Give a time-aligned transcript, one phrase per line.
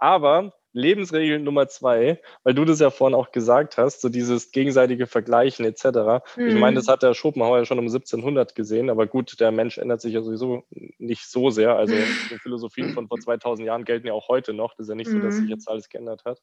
[0.00, 5.06] Aber Lebensregel Nummer zwei, weil du das ja vorhin auch gesagt hast, so dieses gegenseitige
[5.06, 6.24] Vergleichen etc.
[6.36, 6.46] Mhm.
[6.48, 9.78] Ich meine, das hat der Schopenhauer ja schon um 1700 gesehen, aber gut, der Mensch
[9.78, 11.76] ändert sich ja sowieso nicht so sehr.
[11.76, 14.74] Also die Philosophien von vor 2000 Jahren gelten ja auch heute noch.
[14.74, 15.50] Das ist ja nicht so, dass sich mhm.
[15.50, 16.40] jetzt alles geändert hat.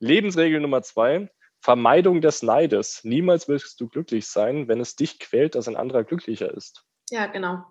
[0.00, 1.30] Lebensregel Nummer zwei,
[1.60, 3.04] Vermeidung des Neides.
[3.04, 6.84] Niemals wirst du glücklich sein, wenn es dich quält, dass ein anderer glücklicher ist.
[7.10, 7.64] Ja, genau.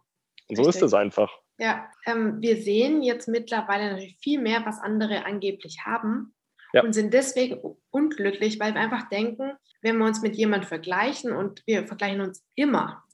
[0.47, 0.81] Und so Richtig.
[0.81, 1.31] ist es einfach.
[1.57, 6.33] Ja, ähm, wir sehen jetzt mittlerweile natürlich viel mehr, was andere angeblich haben
[6.73, 6.83] ja.
[6.83, 7.59] und sind deswegen
[7.91, 12.43] unglücklich, weil wir einfach denken, wenn wir uns mit jemandem vergleichen und wir vergleichen uns
[12.55, 13.05] immer,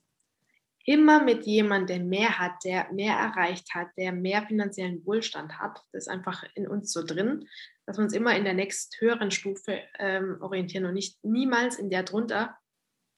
[0.85, 5.79] immer mit jemandem, der mehr hat, der mehr erreicht hat, der mehr finanziellen Wohlstand hat.
[5.91, 7.47] Das ist einfach in uns so drin,
[7.85, 11.89] dass wir uns immer in der nächst höheren Stufe ähm, orientieren und nicht niemals in
[11.89, 12.57] der drunter,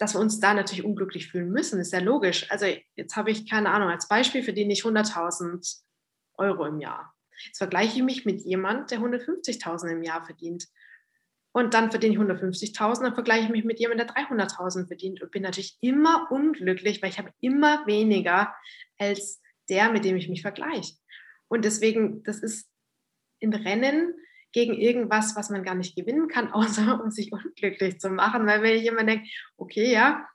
[0.03, 2.52] dass wir uns da natürlich unglücklich fühlen müssen, ist ja logisch.
[2.52, 5.81] Also jetzt habe ich keine Ahnung, als Beispiel verdiene ich 100.000
[6.34, 7.16] Euro im Jahr.
[7.45, 10.67] Jetzt vergleiche ich mich mit jemandem, der 150.000 im Jahr verdient.
[11.53, 15.31] Und dann verdiene ich 150.000, dann vergleiche ich mich mit jemandem, der 300.000 verdient und
[15.31, 18.53] bin natürlich immer unglücklich, weil ich habe immer weniger
[18.97, 20.95] als der, mit dem ich mich vergleiche.
[21.47, 22.70] Und deswegen, das ist
[23.39, 24.14] im Rennen
[24.53, 28.45] gegen irgendwas, was man gar nicht gewinnen kann, außer um sich unglücklich zu machen.
[28.45, 30.25] Weil wenn ich immer denke, okay, ja,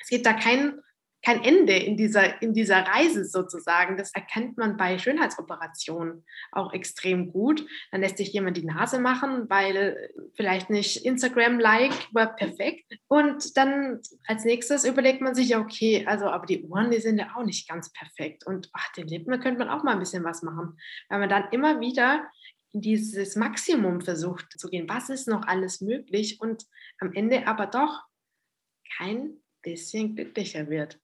[0.00, 0.80] es gibt da kein,
[1.24, 3.96] kein Ende in dieser, in dieser Reise sozusagen.
[3.96, 7.66] Das erkennt man bei Schönheitsoperationen auch extrem gut.
[7.90, 12.92] Dann lässt sich jemand die Nase machen, weil vielleicht nicht Instagram-like war perfekt.
[13.08, 17.34] Und dann als nächstes überlegt man sich, okay, also aber die Ohren, die sind ja
[17.34, 18.46] auch nicht ganz perfekt.
[18.46, 20.78] Und ach, den Lippen könnte man auch mal ein bisschen was machen.
[21.08, 22.24] Weil man dann immer wieder
[22.72, 24.88] dieses Maximum versucht zu gehen.
[24.88, 26.64] Was ist noch alles möglich und
[26.98, 28.02] am Ende aber doch
[28.96, 30.98] kein bisschen glücklicher wird.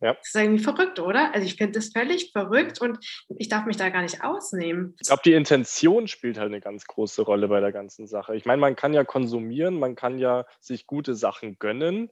[0.00, 0.14] Ja.
[0.14, 1.32] Das ist irgendwie verrückt, oder?
[1.32, 2.98] Also ich finde das völlig verrückt und
[3.38, 4.96] ich darf mich da gar nicht ausnehmen.
[5.00, 8.34] Ich glaube, die Intention spielt halt eine ganz große Rolle bei der ganzen Sache.
[8.34, 12.10] Ich meine, man kann ja konsumieren, man kann ja sich gute Sachen gönnen,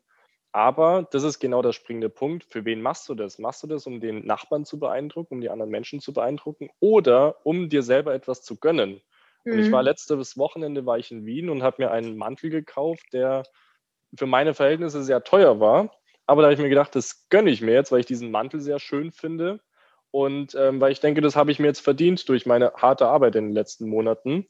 [0.53, 2.45] aber das ist genau der springende Punkt.
[2.45, 3.39] Für wen machst du das?
[3.39, 7.37] Machst du das, um den Nachbarn zu beeindrucken, um die anderen Menschen zu beeindrucken oder
[7.45, 9.01] um dir selber etwas zu gönnen?
[9.45, 9.53] Mhm.
[9.53, 9.87] Und ich war mhm.
[9.87, 13.45] letztes Wochenende war ich in Wien und habe mir einen Mantel gekauft, der
[14.17, 15.91] für meine Verhältnisse sehr teuer war.
[16.27, 18.61] Aber da habe ich mir gedacht, das gönne ich mir jetzt, weil ich diesen Mantel
[18.61, 19.61] sehr schön finde.
[20.11, 23.37] Und ähm, weil ich denke, das habe ich mir jetzt verdient durch meine harte Arbeit
[23.37, 24.49] in den letzten Monaten.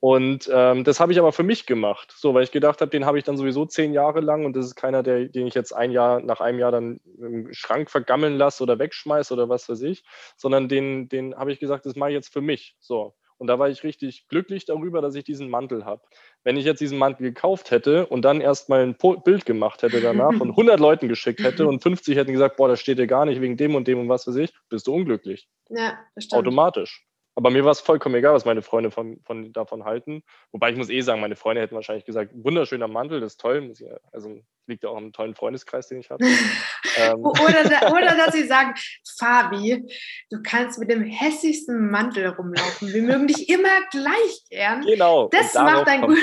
[0.00, 3.04] Und ähm, das habe ich aber für mich gemacht, so weil ich gedacht habe, den
[3.04, 5.72] habe ich dann sowieso zehn Jahre lang und das ist keiner, der, den ich jetzt
[5.72, 9.82] ein Jahr nach einem Jahr dann im Schrank vergammeln lasse oder wegschmeiße oder was weiß
[9.82, 10.04] ich,
[10.36, 12.76] sondern den, den habe ich gesagt, das mache ich jetzt für mich.
[12.78, 13.14] So.
[13.38, 16.02] Und da war ich richtig glücklich darüber, dass ich diesen Mantel habe.
[16.44, 20.40] Wenn ich jetzt diesen Mantel gekauft hätte und dann erstmal ein Bild gemacht hätte danach
[20.40, 23.40] und 100 Leuten geschickt hätte und 50 hätten gesagt, boah, das steht dir gar nicht
[23.40, 25.48] wegen dem und dem und was weiß ich, bist du unglücklich.
[25.70, 26.40] Ja, das stimmt.
[26.40, 27.07] Automatisch.
[27.38, 30.24] Aber mir war es vollkommen egal, was meine Freunde von, von, davon halten.
[30.50, 33.72] Wobei ich muss eh sagen, meine Freunde hätten wahrscheinlich gesagt, wunderschöner Mantel, das ist toll.
[34.10, 36.24] Also liegt ja auch im tollen Freundeskreis, den ich habe.
[36.96, 37.24] ähm.
[37.24, 38.74] oder, oder dass sie sagen,
[39.20, 39.86] Fabi,
[40.30, 42.92] du kannst mit dem hässlichsten Mantel rumlaufen.
[42.92, 44.84] Wir mögen dich immer gleich gern.
[44.84, 45.28] Genau.
[45.28, 46.18] Das macht ein gut.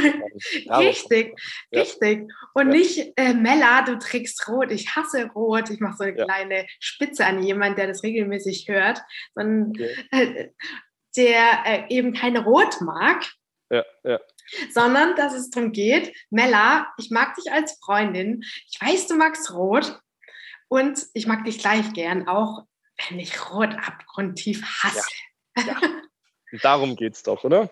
[0.69, 1.39] Richtig,
[1.71, 1.79] ja.
[1.79, 2.29] richtig.
[2.53, 2.77] Und ja.
[2.77, 4.69] nicht, äh, Mella, du trägst rot.
[4.69, 5.69] Ich hasse rot.
[5.69, 6.25] Ich mache so eine ja.
[6.25, 9.01] kleine Spitze an jemanden, der das regelmäßig hört.
[9.33, 9.95] Sondern, okay.
[10.11, 10.49] äh,
[11.17, 13.25] der äh, eben kein Rot mag.
[13.69, 14.19] Ja, ja.
[14.71, 19.51] Sondern dass es darum geht, Mella, ich mag dich als Freundin, ich weiß, du magst
[19.51, 19.99] Rot
[20.67, 22.63] und ich mag dich gleich gern, auch
[23.07, 25.09] wenn ich Rot abgrundtief hasse.
[25.57, 25.81] Ja, ja.
[26.61, 27.69] Darum geht es doch, oder?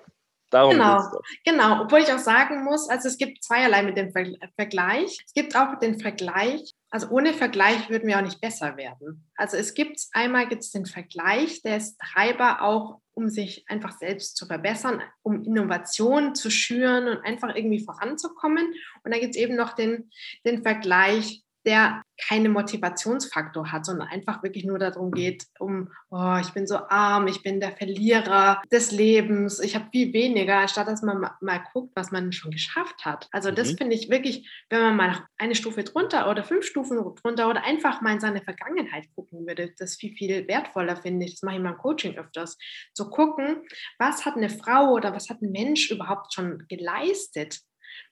[0.54, 1.00] Darum genau,
[1.44, 1.82] genau.
[1.82, 5.18] Obwohl ich auch sagen muss, also es gibt zweierlei mit dem Vergleich.
[5.26, 9.28] Es gibt auch den Vergleich, also ohne Vergleich würden wir auch nicht besser werden.
[9.36, 13.98] Also es gibt einmal gibt es den Vergleich, der ist Treiber auch, um sich einfach
[13.98, 18.74] selbst zu verbessern, um Innovationen zu schüren und einfach irgendwie voranzukommen.
[19.04, 20.10] Und dann gibt es eben noch den,
[20.46, 26.52] den Vergleich, der keine Motivationsfaktor hat, sondern einfach wirklich nur darum geht, um, oh, ich
[26.52, 31.02] bin so arm, ich bin der Verlierer des Lebens, ich habe viel weniger, anstatt dass
[31.02, 33.28] man mal, guckt, was man schon geschafft hat.
[33.32, 33.78] Also das mhm.
[33.78, 38.02] finde ich wirklich, wenn man mal eine Stufe drunter oder fünf Stufen drunter oder einfach
[38.02, 41.62] mal in seine Vergangenheit gucken würde, das viel, viel wertvoller finde ich, das mache ich
[41.62, 42.58] mal im Coaching öfters,
[42.94, 43.64] zu gucken,
[43.98, 47.60] was hat eine Frau oder was hat ein Mensch überhaupt schon geleistet,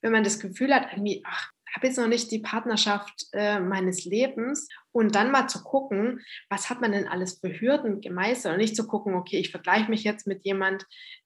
[0.02, 4.06] wenn man das Gefühl hat, irgendwie, ach, habe jetzt noch nicht die Partnerschaft äh, meines
[4.06, 4.68] Lebens.
[4.92, 8.54] Und dann mal zu gucken, was hat man denn alles für Hürden gemeistert?
[8.54, 10.86] Und nicht zu gucken, okay, ich vergleiche mich jetzt mit jemand,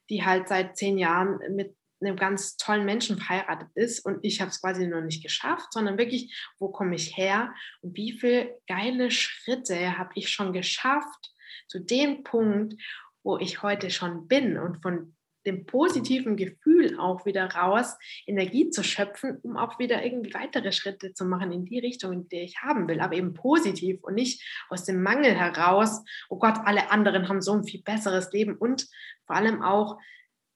[0.10, 4.52] die halt seit zehn Jahren mit einem ganz tollen Menschen verheiratet ist und ich habe
[4.52, 9.12] es quasi noch nicht geschafft, sondern wirklich, wo komme ich her und wie viele geile
[9.12, 11.34] Schritte habe ich schon geschafft
[11.68, 12.76] zu dem Punkt,
[13.24, 15.15] wo ich heute schon bin und von
[15.46, 21.14] dem positiven Gefühl auch wieder raus, Energie zu schöpfen, um auch wieder irgendwie weitere Schritte
[21.14, 24.44] zu machen in die Richtung, in die ich haben will, aber eben positiv und nicht
[24.70, 28.88] aus dem Mangel heraus, oh Gott, alle anderen haben so ein viel besseres Leben und
[29.26, 29.98] vor allem auch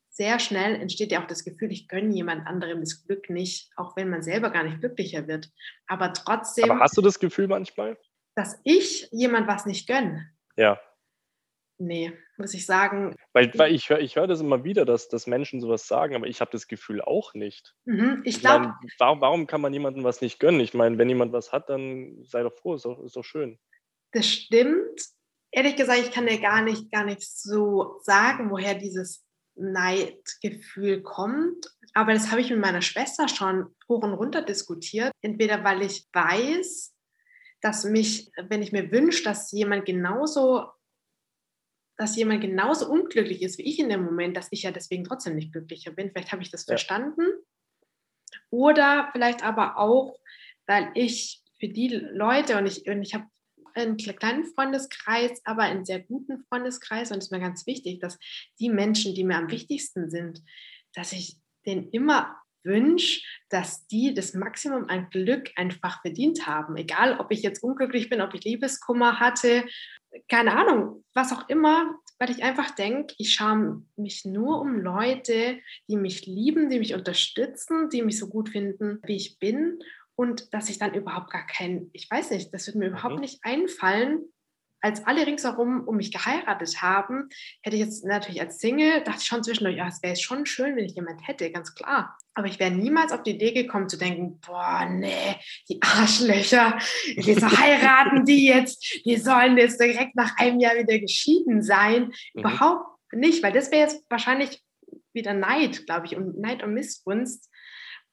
[0.09, 3.95] sehr schnell entsteht ja auch das Gefühl, ich gönne jemand anderem das Glück nicht, auch
[3.95, 5.49] wenn man selber gar nicht glücklicher wird.
[5.87, 6.69] Aber trotzdem.
[6.69, 7.97] Aber hast du das Gefühl manchmal?
[8.35, 10.29] Dass ich jemand was nicht gönne?
[10.57, 10.79] Ja.
[11.77, 13.15] Nee, muss ich sagen.
[13.33, 16.27] Weil, weil ich höre ich hör das immer wieder, dass, dass Menschen sowas sagen, aber
[16.27, 17.75] ich habe das Gefühl auch nicht.
[17.85, 18.73] Mhm, ich glaube.
[18.97, 20.61] Warum, warum kann man jemandem was nicht gönnen?
[20.61, 23.59] Ich meine, wenn jemand was hat, dann sei doch froh, ist doch, ist doch schön.
[24.13, 25.01] Das stimmt.
[25.51, 29.25] Ehrlich gesagt, ich kann dir gar nicht, gar nicht so sagen, woher dieses
[29.55, 31.67] Neidgefühl kommt.
[31.93, 35.11] Aber das habe ich mit meiner Schwester schon hoch und runter diskutiert.
[35.21, 36.95] Entweder weil ich weiß,
[37.61, 40.67] dass mich, wenn ich mir wünsche, dass jemand genauso
[41.99, 45.35] dass jemand genauso unglücklich ist wie ich in dem Moment, dass ich ja deswegen trotzdem
[45.35, 46.09] nicht glücklicher bin.
[46.09, 46.71] Vielleicht habe ich das ja.
[46.71, 47.23] verstanden.
[48.49, 50.17] Oder vielleicht aber auch,
[50.65, 53.25] weil ich für die Leute und ich, und ich habe
[53.73, 58.17] einen kleinen Freundeskreis, aber einen sehr guten Freundeskreis und es ist mir ganz wichtig, dass
[58.59, 60.41] die Menschen, die mir am wichtigsten sind,
[60.93, 61.35] dass ich
[61.65, 66.77] denen immer wünsche, dass die das Maximum an Glück einfach verdient haben.
[66.77, 69.65] Egal, ob ich jetzt unglücklich bin, ob ich Liebeskummer hatte
[70.27, 75.59] keine Ahnung, was auch immer, weil ich einfach denke, ich schaue mich nur um Leute,
[75.87, 79.79] die mich lieben, die mich unterstützen, die mich so gut finden, wie ich bin
[80.15, 83.21] und dass ich dann überhaupt gar kein, ich weiß nicht, das wird mir überhaupt mhm.
[83.21, 84.25] nicht einfallen,
[84.81, 87.29] als alle ringsherum um mich geheiratet haben,
[87.61, 90.75] hätte ich jetzt natürlich als Single, dachte ich schon zwischendurch, ja, es wäre schon schön,
[90.75, 92.17] wenn ich jemand hätte, ganz klar.
[92.33, 95.35] Aber ich wäre niemals auf die Idee gekommen zu denken, boah, nee,
[95.67, 96.79] die Arschlöcher,
[97.15, 99.01] wieso heiraten die jetzt?
[99.05, 102.13] Die sollen jetzt direkt nach einem Jahr wieder geschieden sein.
[102.33, 102.39] Mhm.
[102.39, 104.63] Überhaupt nicht, weil das wäre jetzt wahrscheinlich
[105.13, 107.49] wieder Neid, glaube ich, und Neid und Missgunst.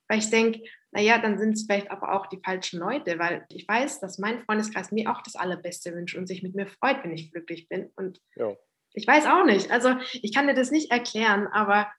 [0.08, 0.60] Weil ich denke,
[0.96, 4.40] naja, dann sind es vielleicht aber auch die falschen Leute, weil ich weiß, dass mein
[4.40, 7.92] Freundeskreis mir auch das Allerbeste wünscht und sich mit mir freut, wenn ich glücklich bin.
[7.96, 8.56] Und ja.
[8.94, 9.70] ich weiß auch nicht.
[9.70, 11.92] Also ich kann dir das nicht erklären, aber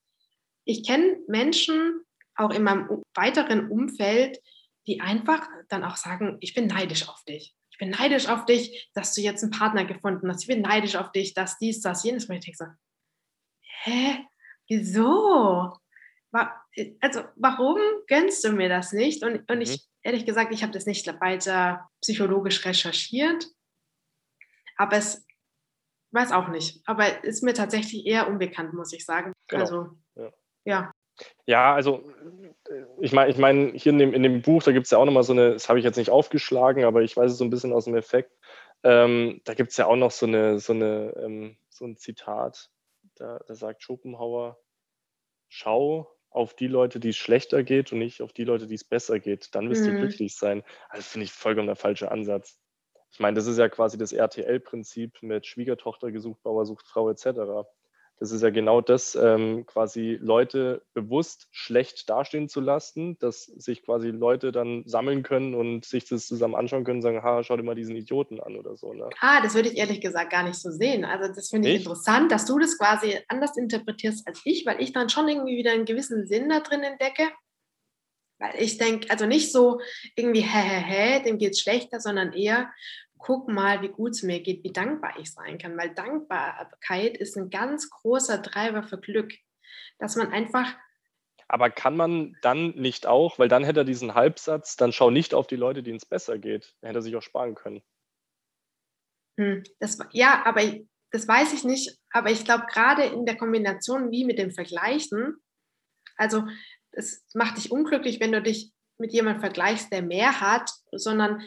[0.66, 2.02] ich kenne Menschen
[2.34, 4.40] auch in meinem weiteren Umfeld,
[4.88, 7.56] die einfach dann auch sagen, ich bin neidisch auf dich.
[7.70, 10.42] Ich bin neidisch auf dich, dass du jetzt einen Partner gefunden hast.
[10.42, 12.26] Ich bin neidisch auf dich, dass dies, das, jenes.
[12.26, 12.66] Und ich denke so,
[13.84, 14.26] hä?
[14.68, 15.78] Wieso?
[17.02, 19.24] Also warum gönnst du mir das nicht?
[19.24, 19.78] Und, und ich, mhm.
[20.04, 23.48] ehrlich gesagt, ich habe das nicht weiter psychologisch recherchiert,
[24.78, 25.26] aber es
[26.12, 26.82] weiß auch nicht.
[26.86, 29.34] Aber ist mir tatsächlich eher unbekannt, muss ich sagen.
[29.48, 29.62] Genau.
[29.62, 30.32] Also, ja.
[30.66, 30.92] ja.
[31.48, 32.12] Ja, also
[33.00, 35.06] ich meine, ich mein, hier in dem, in dem Buch, da gibt es ja auch
[35.06, 37.50] nochmal so eine, das habe ich jetzt nicht aufgeschlagen, aber ich weiß es so ein
[37.50, 38.32] bisschen aus dem Effekt.
[38.84, 42.70] Ähm, da gibt es ja auch noch so eine, so eine, ähm, so ein Zitat,
[43.16, 44.60] da, da sagt Schopenhauer,
[45.48, 48.84] schau, auf die Leute, die es schlechter geht und nicht auf die Leute, die es
[48.84, 49.54] besser geht.
[49.56, 49.94] Dann wirst mhm.
[49.94, 50.63] du glücklich sein.
[50.89, 52.60] Also finde ich vollkommen der falsche Ansatz.
[53.12, 57.68] Ich meine, das ist ja quasi das RTL-Prinzip mit Schwiegertochter gesucht, Bauer sucht Frau etc.
[58.19, 63.84] Das ist ja genau das, ähm, quasi Leute bewusst schlecht dastehen zu lassen, dass sich
[63.84, 67.56] quasi Leute dann sammeln können und sich das zusammen anschauen können und sagen, ha, schau
[67.56, 68.92] dir mal diesen Idioten an oder so.
[68.94, 69.08] Ne?
[69.19, 71.06] Ah, das würde ich ehrlich gesagt gar nicht so sehen.
[71.06, 74.81] Also das finde ich, ich interessant, dass du das quasi anders interpretierst als ich, weil
[74.81, 77.30] ich dann schon irgendwie wieder einen gewissen Sinn da drin entdecke.
[78.40, 79.80] Weil ich denke, also nicht so
[80.16, 82.71] irgendwie, hä, hä, hä, dem geht es schlechter, sondern eher,
[83.18, 87.38] guck mal, wie gut es mir geht, wie dankbar ich sein kann, weil Dankbarkeit ist
[87.38, 89.33] ein ganz großer Treiber für Glück,
[90.00, 90.76] dass man einfach.
[91.47, 95.33] Aber kann man dann nicht auch, weil dann hätte er diesen Halbsatz, dann schau nicht
[95.33, 96.76] auf die Leute, denen es besser geht.
[96.81, 97.81] Dann hätte er sich auch sparen können.
[99.40, 100.62] Hm, das, ja, aber
[101.12, 101.97] das weiß ich nicht.
[102.12, 105.38] Aber ich glaube, gerade in der Kombination wie mit dem Vergleichen,
[106.18, 106.44] also
[106.92, 111.42] es macht dich unglücklich, wenn du dich mit jemandem vergleichst, der mehr hat, sondern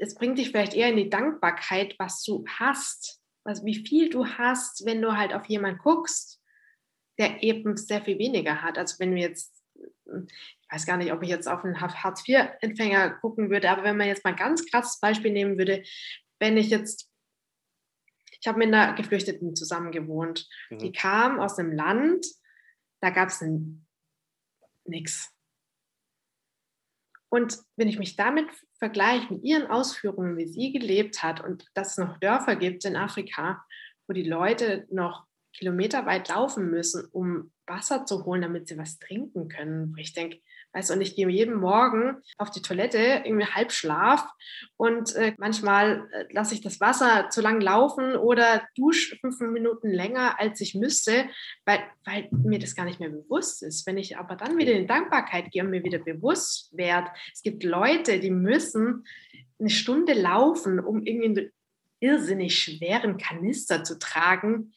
[0.00, 4.26] es bringt dich vielleicht eher in die Dankbarkeit, was du hast, also wie viel du
[4.26, 6.40] hast, wenn du halt auf jemanden guckst,
[7.18, 8.78] der eben sehr viel weniger hat.
[8.78, 13.50] Also wenn wir jetzt, ich weiß gar nicht, ob ich jetzt auf einen Hartz-IV-Empfänger gucken
[13.50, 15.82] würde, aber wenn man jetzt mal ein ganz krasses Beispiel nehmen würde,
[16.38, 17.10] wenn ich jetzt,
[18.40, 20.78] ich habe mit einer Geflüchteten zusammen gewohnt, mhm.
[20.78, 22.26] die kam aus einem Land,
[23.02, 23.44] da gab es
[24.84, 25.30] nichts.
[27.28, 28.48] Und wenn ich mich damit
[28.80, 32.96] vergleiche, mit ihren Ausführungen, wie sie gelebt hat und dass es noch Dörfer gibt in
[32.96, 33.64] Afrika,
[34.08, 38.98] wo die Leute noch Kilometer weit laufen müssen, um Wasser zu holen, damit sie was
[38.98, 39.92] trinken können.
[39.94, 40.40] Wo ich denke,
[40.72, 44.28] weißt du, und ich gehe jeden Morgen auf die Toilette, irgendwie halb Schlaf
[44.76, 49.88] und äh, manchmal äh, lasse ich das Wasser zu lang laufen oder dusche fünf Minuten
[49.88, 51.26] länger, als ich müsste,
[51.64, 53.86] weil, weil mir das gar nicht mehr bewusst ist.
[53.86, 57.64] Wenn ich aber dann wieder in Dankbarkeit gehe und mir wieder bewusst werde, es gibt
[57.64, 59.04] Leute, die müssen
[59.58, 61.52] eine Stunde laufen, um irgendwie einen
[62.00, 64.72] irrsinnig schweren Kanister zu tragen.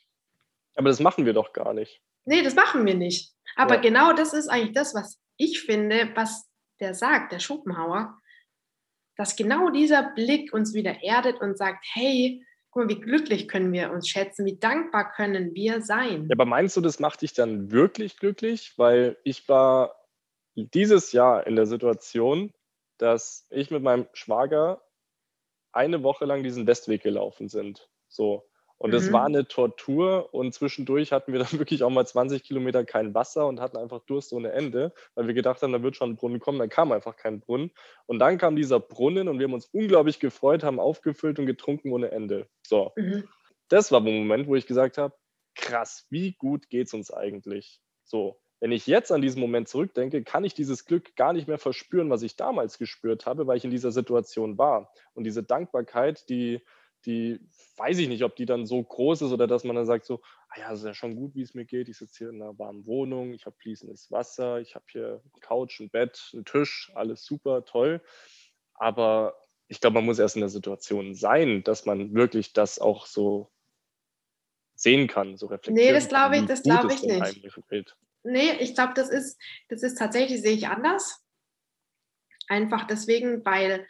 [0.75, 2.01] Aber das machen wir doch gar nicht.
[2.25, 3.33] Nee, das machen wir nicht.
[3.55, 3.81] Aber ja.
[3.81, 6.49] genau das ist eigentlich das, was ich finde, was
[6.79, 8.17] der sagt, der Schopenhauer,
[9.15, 13.71] dass genau dieser Blick uns wieder erdet und sagt, hey, guck mal, wie glücklich können
[13.71, 16.27] wir uns schätzen, wie dankbar können wir sein.
[16.27, 18.73] Ja, aber meinst du, das macht dich dann wirklich glücklich?
[18.77, 19.95] Weil ich war
[20.55, 22.51] dieses Jahr in der Situation,
[22.97, 24.81] dass ich mit meinem Schwager
[25.71, 27.89] eine Woche lang diesen Westweg gelaufen sind.
[28.07, 28.47] So.
[28.83, 29.13] Und es mhm.
[29.13, 33.47] war eine Tortur und zwischendurch hatten wir dann wirklich auch mal 20 Kilometer kein Wasser
[33.47, 36.41] und hatten einfach Durst ohne Ende, weil wir gedacht haben, da wird schon ein Brunnen
[36.41, 37.71] kommen, dann kam einfach kein Brunnen.
[38.07, 41.93] Und dann kam dieser Brunnen und wir haben uns unglaublich gefreut, haben aufgefüllt und getrunken
[41.93, 42.49] ohne Ende.
[42.61, 42.91] So.
[42.97, 43.23] Mhm.
[43.69, 45.15] Das war der Moment, wo ich gesagt habe,
[45.55, 47.79] krass, wie gut geht es uns eigentlich?
[48.03, 48.41] So.
[48.59, 52.09] Wenn ich jetzt an diesen Moment zurückdenke, kann ich dieses Glück gar nicht mehr verspüren,
[52.09, 54.91] was ich damals gespürt habe, weil ich in dieser Situation war.
[55.13, 56.61] Und diese Dankbarkeit, die,
[57.05, 57.39] die
[57.77, 60.22] weiß ich nicht, ob die dann so groß ist oder dass man dann sagt so,
[60.50, 61.89] ah ja, es ist ja schon gut, wie es mir geht.
[61.89, 65.41] Ich sitze hier in einer warmen Wohnung, ich habe fließendes Wasser, ich habe hier eine
[65.41, 68.01] Couch, ein Bett, einen Tisch, alles super, toll.
[68.75, 69.36] Aber
[69.67, 73.51] ich glaube, man muss erst in der Situation sein, dass man wirklich das auch so
[74.75, 77.43] sehen kann, so reflektieren Nee, das glaube ich, das glaube ich nicht.
[78.24, 81.24] Nee, ich glaube, das ist, das ist tatsächlich, sehe ich anders.
[82.48, 83.88] Einfach deswegen, weil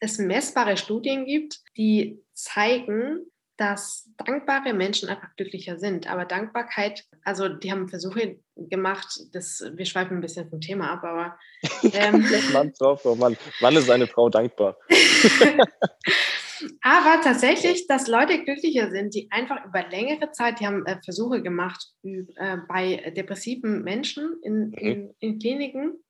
[0.00, 6.10] es messbare Studien gibt, die zeigen, dass dankbare Menschen einfach glücklicher sind.
[6.10, 11.04] Aber Dankbarkeit, also die haben Versuche gemacht, das, wir schweifen ein bisschen vom Thema ab,
[11.04, 11.38] aber.
[11.94, 13.36] Ähm, Mann, drauf, oh Mann.
[13.60, 14.76] Wann ist eine Frau dankbar?
[16.80, 21.42] aber tatsächlich, dass Leute glücklicher sind, die einfach über längere Zeit, die haben äh, Versuche
[21.42, 24.74] gemacht äh, bei depressiven Menschen in, mhm.
[24.74, 26.02] in, in Kliniken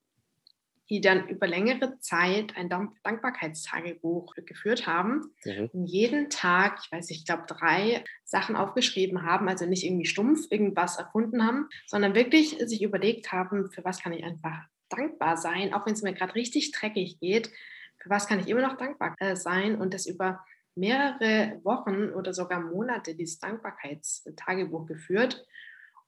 [0.90, 5.70] die dann über längere Zeit ein Dankbarkeitstagebuch geführt haben mhm.
[5.72, 10.06] und jeden Tag, ich weiß nicht, ich glaube drei Sachen aufgeschrieben haben, also nicht irgendwie
[10.06, 15.36] stumpf irgendwas erfunden haben, sondern wirklich sich überlegt haben, für was kann ich einfach dankbar
[15.36, 17.50] sein, auch wenn es mir gerade richtig dreckig geht,
[17.98, 22.32] für was kann ich immer noch dankbar äh, sein und das über mehrere Wochen oder
[22.32, 25.46] sogar Monate dieses Dankbarkeitstagebuch geführt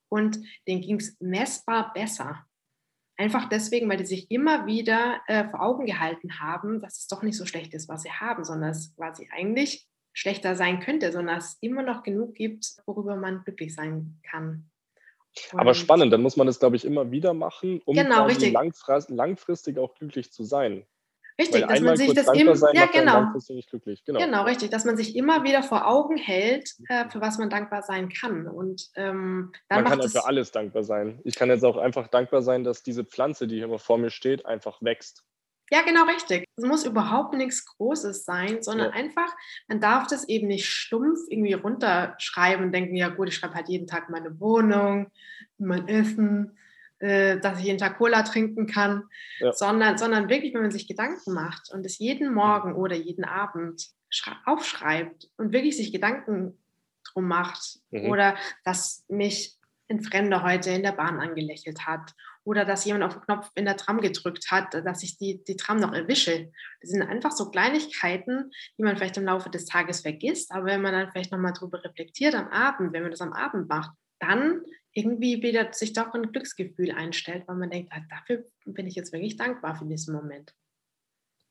[0.08, 2.46] und denen ging es messbar besser.
[3.16, 7.22] Einfach deswegen, weil die sich immer wieder äh, vor Augen gehalten haben, dass es doch
[7.22, 11.38] nicht so schlecht ist, was sie haben, sondern es quasi eigentlich schlechter sein könnte, sondern
[11.38, 14.70] es immer noch genug gibt, worüber man glücklich sein kann.
[15.52, 18.28] Und Aber spannend, dann muss man das, glaube ich, immer wieder machen, um genau,
[19.08, 20.86] langfristig auch glücklich zu sein.
[21.40, 23.32] Richtig, Weil dass man sich das immer, ja genau.
[24.06, 24.20] genau.
[24.20, 27.82] genau, richtig, dass man sich immer wieder vor Augen hält, äh, für was man dankbar
[27.82, 28.46] sein kann.
[28.46, 31.20] Und ähm, dann man kann ja für alles dankbar sein.
[31.24, 34.10] Ich kann jetzt auch einfach dankbar sein, dass diese Pflanze, die hier immer vor mir
[34.10, 35.24] steht, einfach wächst.
[35.70, 36.44] Ja, genau richtig.
[36.56, 38.94] Es muss überhaupt nichts Großes sein, sondern ja.
[38.94, 39.34] einfach,
[39.66, 43.68] man darf das eben nicht stumpf irgendwie runterschreiben und denken, ja gut, ich schreibe halt
[43.68, 45.10] jeden Tag meine Wohnung,
[45.58, 46.56] mein Essen,
[47.00, 49.04] äh, dass ich jeden Tag Cola trinken kann,
[49.40, 49.52] ja.
[49.52, 53.88] sondern, sondern wirklich, wenn man sich Gedanken macht und es jeden Morgen oder jeden Abend
[54.44, 56.58] aufschreibt und wirklich sich Gedanken
[57.12, 58.10] drum macht mhm.
[58.10, 59.58] oder dass mich
[59.90, 63.64] ein Fremder heute in der Bahn angelächelt hat oder dass jemand auf den Knopf in
[63.64, 66.50] der Tram gedrückt hat, dass ich die, die Tram noch erwische.
[66.80, 70.82] Das sind einfach so Kleinigkeiten, die man vielleicht im Laufe des Tages vergisst, aber wenn
[70.82, 74.64] man dann vielleicht nochmal drüber reflektiert am Abend, wenn man das am Abend macht, dann
[74.92, 79.12] irgendwie wieder sich doch ein Glücksgefühl einstellt, weil man denkt, ah, dafür bin ich jetzt
[79.12, 80.54] wirklich dankbar für diesen Moment.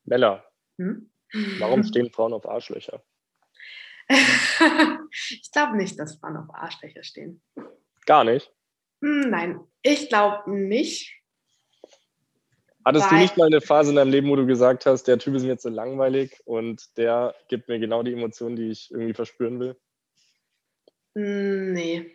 [0.04, 0.44] Bella,
[0.78, 1.10] hm?
[1.58, 3.02] warum stehen Frauen auf Arschlöcher?
[4.08, 7.42] ich glaube nicht, dass Frauen auf Arschlöcher stehen.
[8.06, 8.52] Gar nicht?
[9.02, 11.14] Hm, nein, ich glaube nicht.
[12.84, 15.34] Hattest du nicht mal eine Phase in deinem Leben, wo du gesagt hast, der Typ
[15.34, 19.14] ist mir jetzt so langweilig und der gibt mir genau die Emotionen, die ich irgendwie
[19.14, 19.76] verspüren will?
[21.14, 22.14] Hm, nee,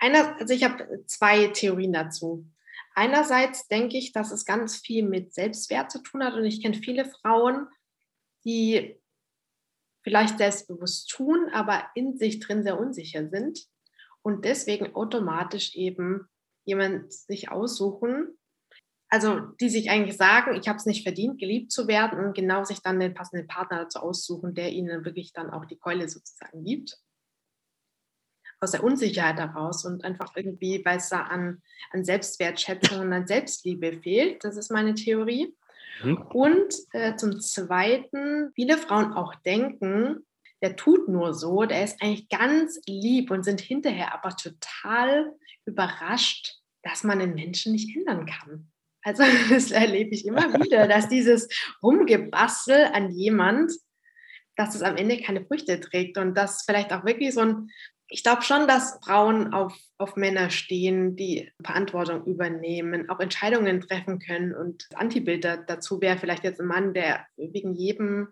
[0.00, 2.46] einer, also ich habe zwei Theorien dazu.
[2.94, 6.74] Einerseits denke ich, dass es ganz viel mit Selbstwert zu tun hat und ich kenne
[6.74, 7.68] viele Frauen,
[8.44, 9.00] die
[10.02, 13.60] vielleicht selbstbewusst tun, aber in sich drin sehr unsicher sind
[14.22, 16.26] und deswegen automatisch eben
[16.64, 18.38] jemand sich aussuchen,
[19.08, 22.64] also die sich eigentlich sagen, ich habe es nicht verdient, geliebt zu werden und genau
[22.64, 26.64] sich dann den passenden Partner dazu aussuchen, der ihnen wirklich dann auch die Keule sozusagen
[26.64, 26.98] gibt.
[28.60, 31.62] Aus der Unsicherheit heraus und einfach irgendwie, weil es da an,
[31.92, 34.44] an Selbstwertschätzung und an Selbstliebe fehlt.
[34.44, 35.54] Das ist meine Theorie.
[36.02, 36.18] Mhm.
[36.32, 40.26] Und äh, zum Zweiten, viele Frauen auch denken,
[40.62, 45.32] der tut nur so, der ist eigentlich ganz lieb und sind hinterher aber total
[45.64, 48.70] überrascht, dass man den Menschen nicht ändern kann.
[49.02, 51.48] Also das erlebe ich immer wieder, dass dieses
[51.82, 53.72] Rumgebastel an jemand,
[54.56, 57.70] dass es am Ende keine Früchte trägt und dass vielleicht auch wirklich so ein,
[58.10, 64.18] ich glaube schon, dass Frauen auf, auf Männer stehen, die Verantwortung übernehmen, auch Entscheidungen treffen
[64.18, 64.52] können.
[64.52, 68.28] Und das Antibild dazu wäre vielleicht jetzt ein Mann, der wegen jedem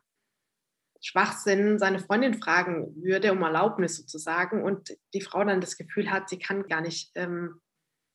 [1.00, 4.64] Schwachsinn seine Freundin fragen würde, um Erlaubnis sozusagen.
[4.64, 7.61] Und die Frau dann das Gefühl hat, sie kann gar nicht ähm,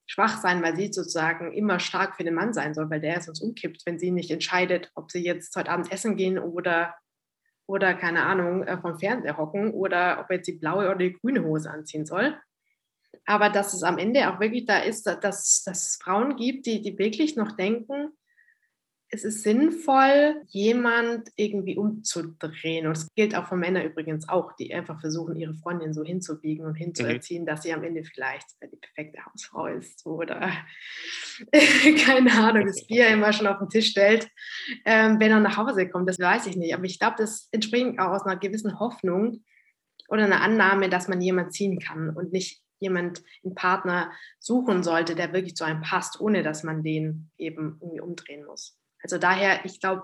[0.05, 3.41] schwach sein, weil sie sozusagen immer stark für den Mann sein soll, weil der sonst
[3.41, 6.93] umkippt, wenn sie nicht entscheidet, ob sie jetzt heute Abend essen gehen oder,
[7.65, 11.43] oder keine Ahnung, äh, vom Fernseher hocken oder ob jetzt die blaue oder die grüne
[11.43, 12.37] Hose anziehen soll.
[13.25, 16.81] Aber dass es am Ende auch wirklich da ist, dass, dass es Frauen gibt, die,
[16.81, 18.11] die wirklich noch denken,
[19.13, 22.87] es ist sinnvoll, jemand irgendwie umzudrehen.
[22.87, 26.65] Und das gilt auch für Männer übrigens auch, die einfach versuchen, ihre Freundin so hinzubiegen
[26.65, 27.45] und hinzuerziehen, mhm.
[27.45, 30.51] dass sie am Ende vielleicht die perfekte Hausfrau ist oder
[32.05, 34.27] keine Ahnung, das Bier immer schon auf den Tisch stellt,
[34.83, 36.09] ähm, wenn er nach Hause kommt.
[36.09, 36.73] Das weiß ich nicht.
[36.73, 39.43] Aber ich glaube, das entspringt auch aus einer gewissen Hoffnung
[40.07, 45.13] oder einer Annahme, dass man jemand ziehen kann und nicht jemand einen Partner suchen sollte,
[45.13, 48.79] der wirklich zu einem passt, ohne dass man den eben irgendwie umdrehen muss.
[49.03, 50.03] Also daher, ich glaube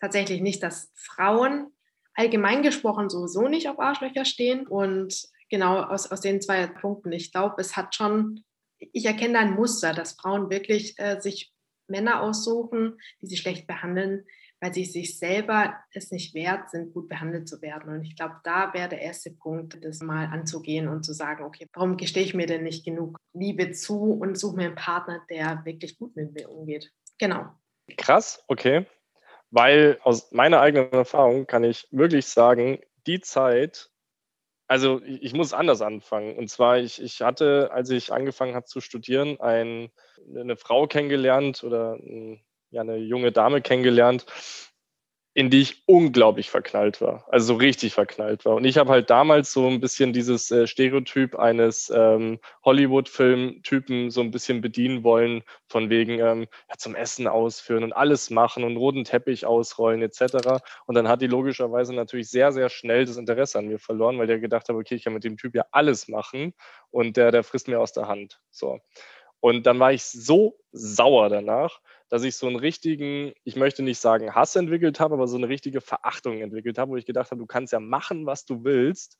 [0.00, 1.72] tatsächlich nicht, dass Frauen
[2.14, 4.66] allgemein gesprochen sowieso nicht auf Arschlöcher stehen.
[4.66, 8.44] Und genau aus, aus den zwei Punkten, ich glaube, es hat schon,
[8.78, 11.52] ich erkenne da ein Muster, dass Frauen wirklich äh, sich
[11.86, 14.24] Männer aussuchen, die sie schlecht behandeln,
[14.60, 17.92] weil sie sich selber es nicht wert sind, gut behandelt zu werden.
[17.92, 21.66] Und ich glaube, da wäre der erste Punkt, das mal anzugehen und zu sagen, okay,
[21.72, 25.64] warum gestehe ich mir denn nicht genug Liebe zu und suche mir einen Partner, der
[25.64, 26.92] wirklich gut mit mir umgeht.
[27.18, 27.46] Genau.
[27.96, 28.86] Krass, okay.
[29.50, 33.90] Weil aus meiner eigenen Erfahrung kann ich wirklich sagen, die Zeit,
[34.68, 36.36] also ich, muss anders anfangen.
[36.36, 39.90] Und zwar, ich, ich hatte, als ich angefangen habe zu studieren, ein,
[40.34, 41.98] eine Frau kennengelernt oder
[42.70, 44.26] ja, eine junge Dame kennengelernt,
[45.32, 47.24] in die ich unglaublich verknallt war.
[47.28, 48.56] Also so richtig verknallt war.
[48.56, 54.22] Und ich habe halt damals so ein bisschen dieses äh, Stereotyp eines ähm, Hollywood-Film-Typen so
[54.22, 58.76] ein bisschen bedienen wollen, von wegen ähm, ja, zum Essen ausführen und alles machen und
[58.76, 60.60] roten Teppich ausrollen etc.
[60.86, 64.26] Und dann hat die logischerweise natürlich sehr, sehr schnell das Interesse an mir verloren, weil
[64.26, 66.54] der gedacht hat, okay, ich kann mit dem Typ ja alles machen
[66.90, 68.40] und der, der frisst mir aus der Hand.
[68.50, 68.80] So.
[69.38, 74.00] Und dann war ich so sauer danach, dass ich so einen richtigen, ich möchte nicht
[74.00, 77.38] sagen Hass entwickelt habe, aber so eine richtige Verachtung entwickelt habe, wo ich gedacht habe,
[77.38, 79.16] du kannst ja machen, was du willst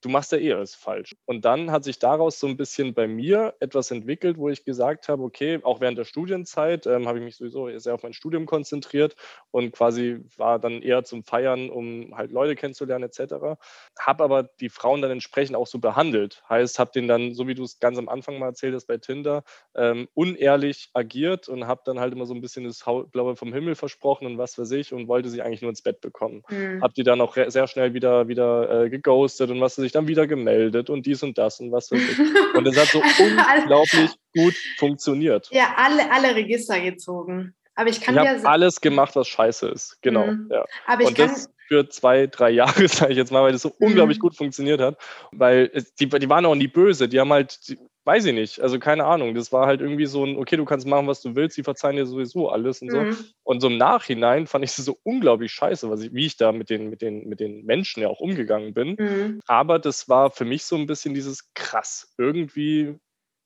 [0.00, 1.16] du machst ja eh alles falsch.
[1.26, 5.08] Und dann hat sich daraus so ein bisschen bei mir etwas entwickelt, wo ich gesagt
[5.08, 8.46] habe, okay, auch während der Studienzeit ähm, habe ich mich sowieso sehr auf mein Studium
[8.46, 9.16] konzentriert
[9.50, 13.58] und quasi war dann eher zum Feiern, um halt Leute kennenzulernen etc.
[13.98, 16.42] Habe aber die Frauen dann entsprechend auch so behandelt.
[16.48, 18.98] Heißt, habe denen dann, so wie du es ganz am Anfang mal erzählt hast bei
[18.98, 19.42] Tinder,
[19.74, 23.74] ähm, unehrlich agiert und habe dann halt immer so ein bisschen das Blaue vom Himmel
[23.74, 26.42] versprochen und was weiß ich und wollte sie eigentlich nur ins Bett bekommen.
[26.48, 26.82] Mhm.
[26.82, 29.92] Habe die dann auch sehr schnell wieder, wieder äh, geghostet und was weiß ich sich
[29.92, 32.18] dann wieder gemeldet und dies und das und was weiß ich.
[32.54, 33.00] Und es hat so
[33.58, 35.48] unglaublich gut funktioniert.
[35.50, 37.54] Ja, alle, alle Register gezogen.
[37.74, 39.98] Aber ich kann ich habe alles gemacht, was scheiße ist.
[40.02, 40.26] Genau.
[40.26, 40.48] Mhm.
[40.50, 40.64] Ja.
[40.86, 43.62] Aber ich und kann, das für zwei, drei Jahre, sage ich jetzt mal, weil das
[43.62, 43.88] so mhm.
[43.88, 44.98] unglaublich gut funktioniert hat.
[45.32, 47.08] Weil es, die, die waren auch nie böse.
[47.08, 49.34] Die haben halt, die, weiß ich nicht, also keine Ahnung.
[49.34, 51.96] Das war halt irgendwie so ein, okay, du kannst machen, was du willst, die verzeihen
[51.96, 53.12] dir sowieso alles und mhm.
[53.12, 53.24] so.
[53.42, 56.50] Und so im Nachhinein fand ich es so unglaublich scheiße, was ich, wie ich da
[56.52, 58.96] mit den, mit, den, mit den Menschen ja auch umgegangen bin.
[58.98, 59.40] Mhm.
[59.46, 62.14] Aber das war für mich so ein bisschen dieses krass.
[62.16, 62.98] Irgendwie,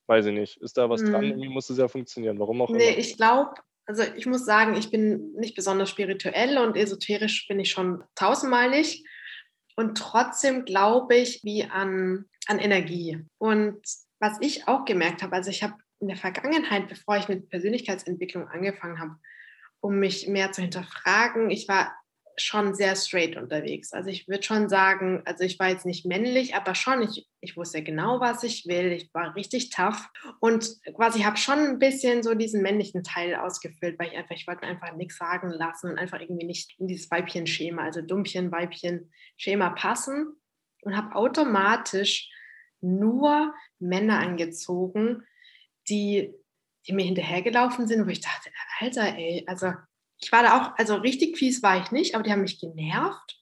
[0.07, 1.11] weiß ich nicht, ist da was mhm.
[1.11, 1.23] dran?
[1.25, 2.39] Irgendwie muss es ja funktionieren.
[2.39, 2.97] Warum auch nee, immer.
[2.97, 7.69] ich glaube, also ich muss sagen, ich bin nicht besonders spirituell und esoterisch bin ich
[7.69, 9.05] schon tausendmalig.
[9.75, 13.19] Und trotzdem glaube ich wie an, an Energie.
[13.39, 13.81] Und
[14.23, 18.47] was ich auch gemerkt habe, also ich habe in der Vergangenheit, bevor ich mit Persönlichkeitsentwicklung
[18.47, 19.17] angefangen habe,
[19.81, 21.93] um mich mehr zu hinterfragen, ich war
[22.37, 23.91] schon sehr straight unterwegs.
[23.91, 27.57] Also ich würde schon sagen, also ich war jetzt nicht männlich, aber schon, ich, ich
[27.57, 28.93] wusste genau, was ich will.
[28.93, 30.09] Ich war richtig tough
[30.39, 34.47] und quasi habe schon ein bisschen so diesen männlichen Teil ausgefüllt, weil ich einfach, ich
[34.47, 39.71] wollte einfach nichts sagen lassen und einfach irgendwie nicht in dieses Weibchen-Schema, also Dummchen, Weibchen-Schema
[39.71, 40.33] passen
[40.83, 42.29] und habe automatisch
[42.83, 45.23] nur Männer angezogen,
[45.89, 46.33] die,
[46.87, 49.73] die mir hinterhergelaufen sind, wo ich dachte, Alter, ey, also
[50.19, 53.41] ich war da auch, also richtig fies war ich nicht, aber die haben mich genervt,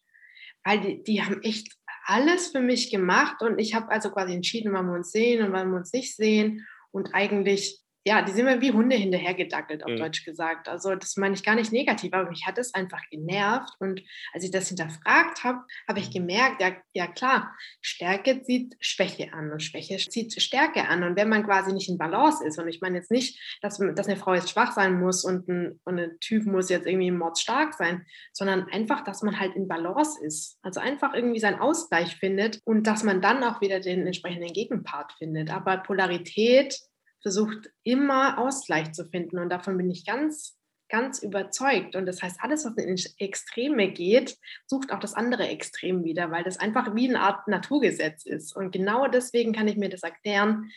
[0.63, 1.75] weil die, die haben echt
[2.05, 5.53] alles für mich gemacht und ich habe also quasi entschieden, wann wir uns sehen und
[5.53, 6.65] wann wir uns nicht sehen.
[6.91, 9.97] Und eigentlich ja, die sind mir wie Hunde hinterhergedackelt, auf mhm.
[9.97, 10.67] Deutsch gesagt.
[10.67, 13.73] Also das meine ich gar nicht negativ, aber mich hat es einfach genervt.
[13.79, 14.01] Und
[14.33, 19.51] als ich das hinterfragt habe, habe ich gemerkt, ja, ja klar, Stärke zieht Schwäche an
[19.51, 21.03] und Schwäche zieht Stärke an.
[21.03, 24.07] Und wenn man quasi nicht in Balance ist, und ich meine jetzt nicht, dass, dass
[24.07, 27.75] eine Frau jetzt schwach sein muss und ein, und ein Typ muss jetzt irgendwie mordstark
[27.75, 30.57] sein, sondern einfach, dass man halt in Balance ist.
[30.63, 35.13] Also einfach irgendwie seinen Ausgleich findet und dass man dann auch wieder den entsprechenden Gegenpart
[35.19, 35.51] findet.
[35.51, 36.79] Aber Polarität
[37.21, 40.57] versucht immer Ausgleich zu finden und davon bin ich ganz,
[40.89, 41.95] ganz überzeugt.
[41.95, 46.43] Und das heißt, alles, was in Extreme geht, sucht auch das andere Extrem wieder, weil
[46.43, 48.55] das einfach wie eine Art Naturgesetz ist.
[48.55, 50.71] Und genau deswegen kann ich mir das erklären,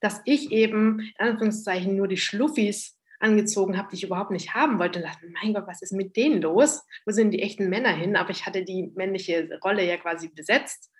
[0.00, 4.78] dass ich eben, in Anführungszeichen, nur die Schluffis angezogen habe, die ich überhaupt nicht haben
[4.78, 5.00] wollte.
[5.00, 6.82] Und dachte, mein Gott, was ist mit denen los?
[7.04, 8.16] Wo sind die echten Männer hin?
[8.16, 10.90] Aber ich hatte die männliche Rolle ja quasi besetzt.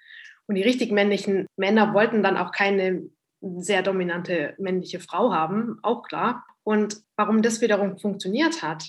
[0.47, 3.09] Und die richtig männlichen Männer wollten dann auch keine
[3.41, 6.45] sehr dominante männliche Frau haben, auch klar.
[6.63, 8.85] Und warum das wiederum funktioniert hat,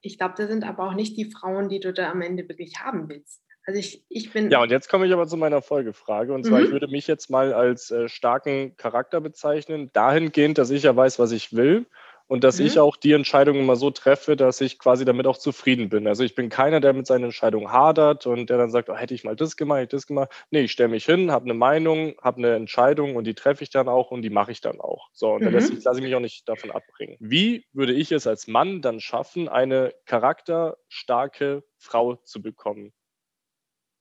[0.00, 2.80] ich glaube, das sind aber auch nicht die Frauen, die du da am Ende wirklich
[2.80, 3.42] haben willst.
[3.64, 4.50] Also ich, ich bin.
[4.50, 6.32] Ja, und jetzt komme ich aber zu meiner Folgefrage.
[6.32, 6.66] Und zwar, mhm.
[6.66, 11.18] ich würde mich jetzt mal als äh, starken Charakter bezeichnen, dahingehend, dass ich ja weiß,
[11.18, 11.86] was ich will
[12.28, 12.66] und dass mhm.
[12.66, 16.06] ich auch die Entscheidung immer so treffe, dass ich quasi damit auch zufrieden bin.
[16.06, 19.14] Also ich bin keiner, der mit seinen Entscheidungen hadert und der dann sagt, oh, hätte
[19.14, 20.30] ich mal das gemacht, hätte ich das gemacht.
[20.50, 23.70] Nee, ich stelle mich hin, habe eine Meinung, habe eine Entscheidung und die treffe ich
[23.70, 25.08] dann auch und die mache ich dann auch.
[25.12, 25.44] So, und mhm.
[25.46, 27.16] dann lasse ich, lasse ich mich auch nicht davon abbringen.
[27.20, 32.92] Wie würde ich es als Mann dann schaffen, eine charakterstarke Frau zu bekommen?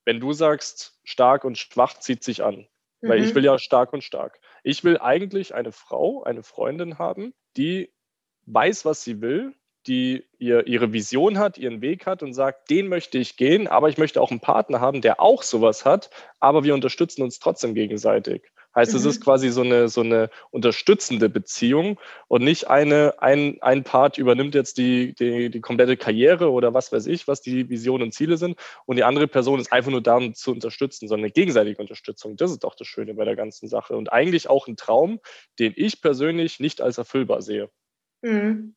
[0.03, 2.67] Wenn du sagst, stark und schwach zieht sich an.
[3.01, 3.35] Weil ich mhm.
[3.35, 4.39] will ja stark und stark.
[4.63, 7.93] Ich will eigentlich eine Frau, eine Freundin haben, die
[8.45, 9.53] weiß, was sie will,
[9.87, 13.89] die ihr, ihre Vision hat, ihren Weg hat und sagt, den möchte ich gehen, aber
[13.89, 17.75] ich möchte auch einen Partner haben, der auch sowas hat, aber wir unterstützen uns trotzdem
[17.75, 18.51] gegenseitig.
[18.75, 18.97] Heißt, mhm.
[18.97, 24.17] es ist quasi so eine, so eine unterstützende Beziehung und nicht eine, ein, ein Part
[24.17, 28.11] übernimmt jetzt die, die, die komplette Karriere oder was weiß ich, was die Visionen und
[28.11, 31.31] Ziele sind und die andere Person ist einfach nur da, um zu unterstützen, sondern eine
[31.31, 32.35] gegenseitige Unterstützung.
[32.35, 35.19] Das ist doch das Schöne bei der ganzen Sache und eigentlich auch ein Traum,
[35.57, 37.69] den ich persönlich nicht als erfüllbar sehe.
[38.25, 38.75] Mhm.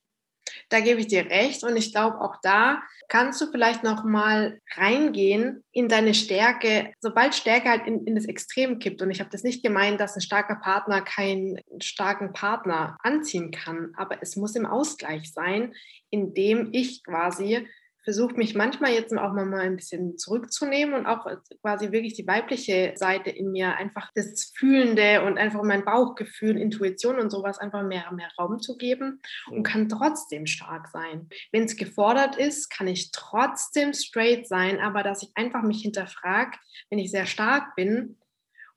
[0.69, 4.61] Da gebe ich dir recht und ich glaube auch da kannst du vielleicht noch mal
[4.75, 9.31] reingehen in deine Stärke, sobald Stärke halt in, in das Extrem kippt und ich habe
[9.31, 14.57] das nicht gemeint, dass ein starker Partner keinen starken Partner anziehen kann, aber es muss
[14.57, 15.75] im Ausgleich sein,
[16.11, 17.67] indem ich quasi
[18.09, 21.27] versuche mich manchmal jetzt auch mal ein bisschen zurückzunehmen und auch
[21.61, 27.19] quasi wirklich die weibliche Seite in mir, einfach das Fühlende und einfach mein Bauchgefühl, Intuition
[27.19, 31.29] und sowas einfach mehr, mehr Raum zu geben und kann trotzdem stark sein.
[31.53, 36.57] Wenn es gefordert ist, kann ich trotzdem straight sein, aber dass ich einfach mich hinterfrage,
[36.89, 38.17] wenn ich sehr stark bin,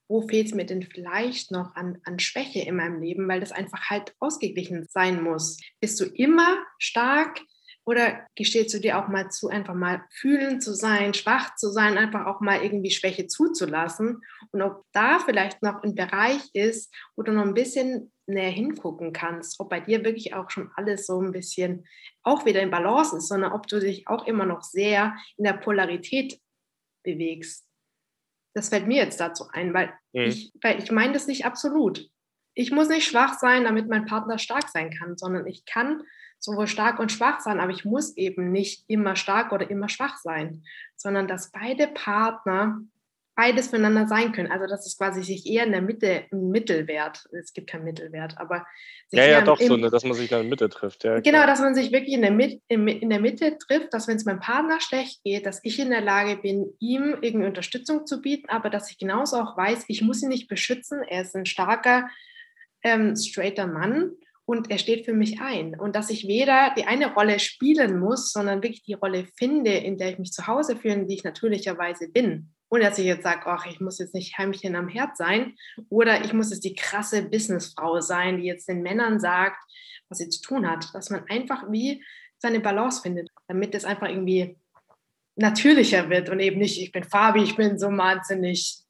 [0.10, 3.54] wo fehlt es mir denn vielleicht noch an, an Schwäche in meinem Leben, weil das
[3.54, 5.58] einfach halt ausgeglichen sein muss.
[5.80, 7.40] Bist du immer stark,
[7.86, 11.98] oder gestehst du dir auch mal zu, einfach mal fühlen zu sein, schwach zu sein,
[11.98, 14.22] einfach auch mal irgendwie Schwäche zuzulassen?
[14.52, 19.14] Und ob da vielleicht noch ein Bereich ist, wo du noch ein bisschen näher hingucken
[19.14, 21.86] kannst, ob bei dir wirklich auch schon alles so ein bisschen
[22.24, 25.54] auch wieder in Balance ist, sondern ob du dich auch immer noch sehr in der
[25.54, 26.40] Polarität
[27.04, 27.68] bewegst.
[28.54, 30.22] Das fällt mir jetzt dazu ein, weil mhm.
[30.22, 32.08] ich, weil ich meine das nicht absolut.
[32.54, 36.04] Ich muss nicht schwach sein, damit mein Partner stark sein kann, sondern ich kann
[36.42, 40.18] sowohl stark und schwach sein, aber ich muss eben nicht immer stark oder immer schwach
[40.18, 40.64] sein,
[40.96, 42.82] sondern dass beide Partner
[43.36, 44.52] beides füreinander sein können.
[44.52, 48.38] Also dass es quasi sich eher in der Mitte, im Mittelwert, es gibt keinen Mittelwert,
[48.38, 48.66] aber
[49.12, 51.04] ja, ja, doch im, so, ne, dass man sich in der Mitte trifft.
[51.04, 54.08] Ja, genau, dass man sich wirklich in der, Mit, in, in der Mitte trifft, dass
[54.08, 58.06] wenn es meinem Partner schlecht geht, dass ich in der Lage bin, ihm irgendwie Unterstützung
[58.06, 61.36] zu bieten, aber dass ich genauso auch weiß, ich muss ihn nicht beschützen, er ist
[61.36, 62.10] ein starker,
[62.84, 64.12] ähm, straighter Mann
[64.52, 65.80] und er steht für mich ein.
[65.80, 69.98] Und dass ich weder die eine Rolle spielen muss, sondern wirklich die Rolle finde, in
[69.98, 72.52] der ich mich zu Hause fühle, die ich natürlicherweise bin.
[72.70, 75.56] Ohne dass ich jetzt sage, ach, ich muss jetzt nicht Heimchen am Herd sein
[75.88, 79.56] oder ich muss jetzt die krasse Businessfrau sein, die jetzt den Männern sagt,
[80.10, 80.94] was sie zu tun hat.
[80.94, 82.04] Dass man einfach wie
[82.38, 84.58] seine Balance findet, damit es einfach irgendwie
[85.38, 88.82] natürlicher wird und eben nicht, ich bin Fabi, ich bin so wahnsinnig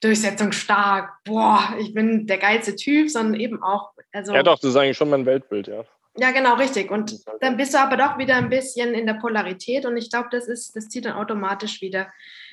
[0.00, 3.92] durchsetzungsstark, boah, ich bin der geilste Typ, sondern eben auch.
[4.12, 5.84] Also, ja, doch, das ist eigentlich schon mein Weltbild, ja.
[6.16, 6.90] Ja, genau, richtig.
[6.90, 10.28] Und dann bist du aber doch wieder ein bisschen in der Polarität und ich glaube,
[10.30, 12.12] das ist, das zieht dann automatisch wieder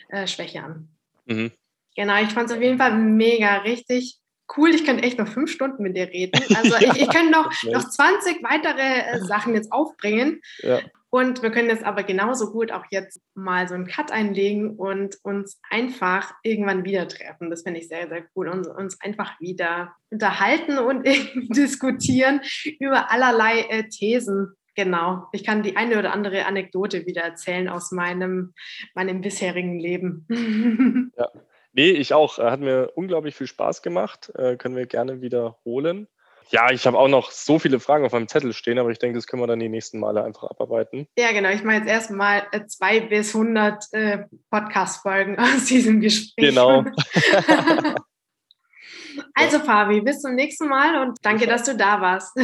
[0.10, 0.90] äh, Schwäche an.
[1.26, 1.52] Mhm.
[1.96, 4.20] Genau, ich fand es auf jeden Fall mega richtig
[4.58, 4.70] cool.
[4.74, 6.42] Ich könnte echt noch fünf Stunden mit dir reden.
[6.56, 10.42] Also ja, ich, ich könnte noch, noch 20 weitere äh, Sachen jetzt aufbringen.
[10.60, 10.80] Ja.
[11.14, 15.18] Und wir können jetzt aber genauso gut auch jetzt mal so einen Cut einlegen und
[15.24, 17.50] uns einfach irgendwann wieder treffen.
[17.50, 18.48] Das finde ich sehr, sehr cool.
[18.48, 21.06] Und uns einfach wieder unterhalten und
[21.54, 22.40] diskutieren
[22.80, 24.54] über allerlei äh, Thesen.
[24.76, 25.28] Genau.
[25.34, 28.54] Ich kann die eine oder andere Anekdote wieder erzählen aus meinem,
[28.96, 30.26] meinem bisherigen Leben.
[31.18, 31.28] ja.
[31.74, 32.38] Nee, ich auch.
[32.38, 34.32] Hat mir unglaublich viel Spaß gemacht.
[34.36, 36.08] Äh, können wir gerne wiederholen.
[36.52, 39.18] Ja, ich habe auch noch so viele Fragen auf meinem Zettel stehen, aber ich denke,
[39.18, 41.08] das können wir dann die nächsten Male einfach abarbeiten.
[41.18, 41.50] Ja, genau.
[41.50, 46.50] Ich mache jetzt erstmal äh, zwei bis 100 äh, Podcast-Folgen aus diesem Gespräch.
[46.50, 46.84] Genau.
[49.34, 52.38] also, Fabi, bis zum nächsten Mal und danke, dass du da warst.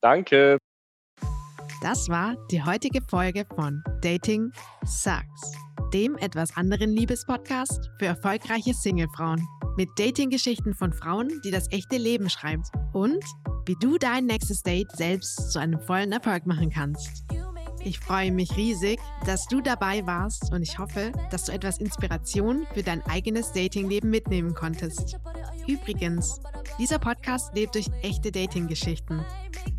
[0.00, 0.58] Danke.
[1.82, 4.50] Das war die heutige Folge von Dating
[4.84, 5.52] Sucks,
[5.92, 9.46] dem etwas anderen Liebespodcast für erfolgreiche Singlefrauen
[9.76, 13.22] mit Dating-Geschichten von Frauen, die das echte Leben schreibt und
[13.66, 17.24] wie du dein nächstes Date selbst zu einem vollen Erfolg machen kannst.
[17.86, 22.66] Ich freue mich riesig, dass du dabei warst und ich hoffe, dass du etwas Inspiration
[22.74, 25.16] für dein eigenes Datingleben mitnehmen konntest.
[25.68, 26.40] Übrigens,
[26.80, 29.24] dieser Podcast lebt durch echte Dating-Geschichten.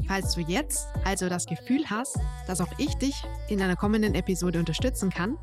[0.07, 2.17] Falls du jetzt also das Gefühl hast,
[2.47, 3.15] dass auch ich dich
[3.49, 5.37] in einer kommenden Episode unterstützen kann,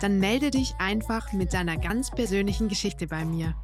[0.00, 3.54] dann melde dich einfach mit deiner ganz persönlichen Geschichte bei mir.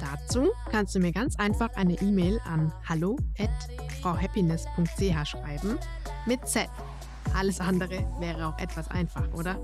[0.00, 5.78] Dazu kannst du mir ganz einfach eine E-Mail an hallo@frauhappiness.ch schreiben
[6.26, 6.68] mit Z.
[7.34, 9.60] Alles andere wäre auch etwas einfach, oder?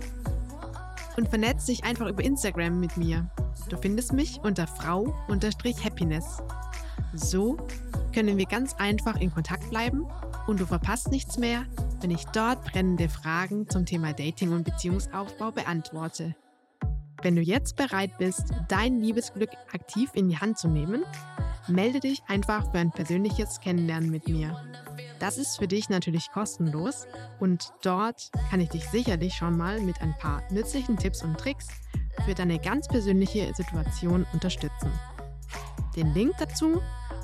[1.16, 3.29] Und vernetz dich einfach über Instagram mit mir.
[3.68, 6.38] Du findest mich unter frau-happiness.
[7.15, 7.57] So
[8.15, 10.07] können wir ganz einfach in Kontakt bleiben
[10.47, 11.65] und du verpasst nichts mehr,
[12.01, 16.35] wenn ich dort brennende Fragen zum Thema Dating und Beziehungsaufbau beantworte.
[17.23, 21.05] Wenn du jetzt bereit bist, dein Liebesglück aktiv in die Hand zu nehmen,
[21.67, 24.57] melde dich einfach für ein persönliches Kennenlernen mit mir.
[25.19, 27.07] Das ist für dich natürlich kostenlos
[27.41, 31.67] und dort kann ich dich sicherlich schon mal mit ein paar nützlichen Tipps und Tricks
[32.25, 34.93] für deine ganz persönliche Situation unterstützen.
[35.96, 36.81] Den Link dazu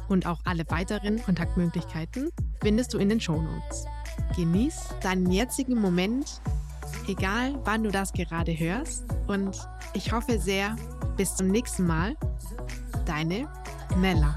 [0.08, 2.30] und auch alle weiteren Kontaktmöglichkeiten
[2.62, 3.86] findest du in den Shownotes.
[4.36, 6.40] Genieß deinen jetzigen Moment,
[7.08, 9.04] egal wann du das gerade hörst.
[9.26, 9.56] Und
[9.94, 10.76] ich hoffe sehr,
[11.16, 12.16] bis zum nächsten Mal.
[13.06, 13.48] Deine
[13.96, 14.34] Nella.